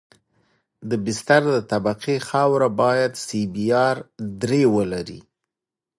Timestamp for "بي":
3.53-3.67